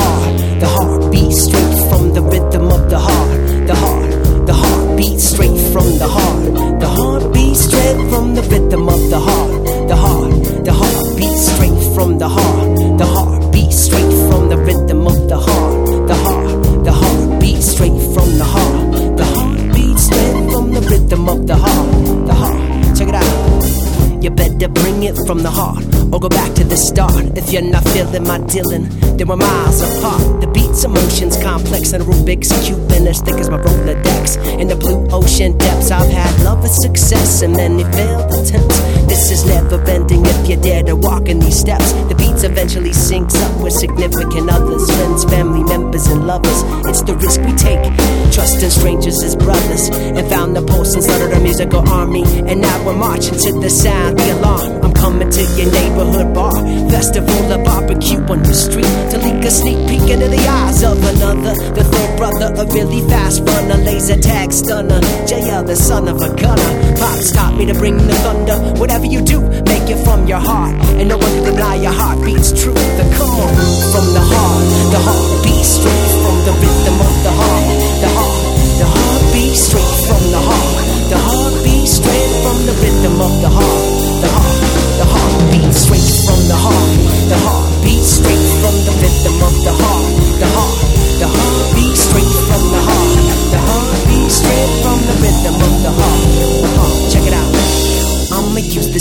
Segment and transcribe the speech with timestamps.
[0.00, 4.96] heart, the heart beats straight from the rhythm of the heart, the heart, the heart
[4.96, 9.52] beats straight from the heart, the heart beats straight from the rhythm of the heart,
[9.90, 14.58] the heart, the heart beats straight from the heart, the heart beats straight from the
[14.68, 19.58] rhythm of the heart, the heart, the heart beats straight from the heart, the heart
[19.74, 22.60] beats straight from the rhythm of the heart, the heart.
[22.96, 26.76] Check it out, you better bring it from the heart or go back to the
[26.76, 27.36] start.
[27.36, 30.40] If you're not feeling my dealing, then we're miles apart.
[30.40, 34.36] The beats, emotions, complex, and Rubik's cube, and as thick as my Rolodex.
[34.58, 38.99] In the blue ocean depths, I've had love and success, and many failed attempts.
[39.20, 41.92] This is never bending if you dare to walk in these steps.
[42.08, 46.64] The beats eventually syncs up with significant others, friends, family members, and lovers.
[46.88, 47.84] It's the risk we take,
[48.32, 52.24] trusting strangers as brothers, and found the pulse and started a musical army.
[52.48, 54.80] And now we're marching to the sound, the alarm.
[54.82, 56.56] I'm coming to your neighborhood bar,
[56.88, 60.96] festival of barbecue on the street to leak a sneak peek into the eyes of
[60.96, 61.52] another.
[61.76, 65.00] The third brother, a really fast runner, laser tag stunner.
[65.28, 66.96] JL, the son of a gunner.
[66.96, 68.56] Pops taught me to bring the thunder.
[68.80, 72.24] Whatever you do, make it from your heart, and no one can deny your heart
[72.24, 72.72] beats true.
[72.72, 73.50] The come on
[73.92, 74.39] from the heart,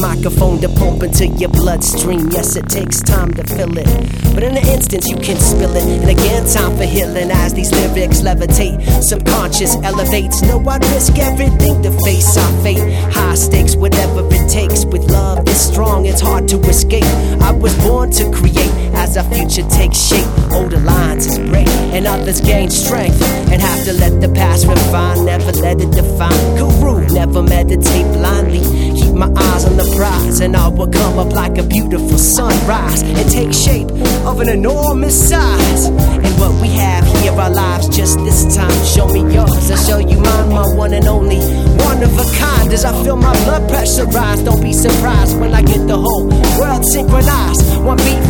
[0.00, 2.30] microphone to pump into your bloodstream.
[2.30, 3.86] Yes, it takes time to fill it,
[4.34, 5.84] but in an instant you can spill it.
[5.84, 8.80] And again, time for healing as these lyrics levitate.
[9.02, 10.42] Subconscious elevates.
[10.42, 12.80] No, I risk everything to face our fate.
[13.12, 14.84] High stakes, whatever it takes.
[14.84, 17.04] With love this strong, it's hard to escape.
[17.40, 20.26] I was born to create as our future takes shape.
[20.52, 23.20] Older lines is break, and others gain strength.
[23.52, 26.56] And have to let the past refine, never let it define.
[26.56, 28.89] Guru, never meditate blindly.
[29.20, 33.02] My eyes on the prize, and I will come up like a beautiful sunrise.
[33.02, 33.90] And take shape
[34.24, 35.88] of an enormous size.
[35.88, 38.72] And what we have here, our lives just this time.
[38.82, 41.36] Show me yours, I'll show you mine, my one and only.
[41.84, 44.42] One of a kind as I feel my blood pressure rise.
[44.42, 46.24] Don't be surprised when I get the whole
[46.58, 47.60] world synchronized.
[47.84, 48.24] One beat